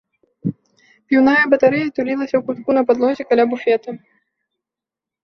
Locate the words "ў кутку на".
2.39-2.81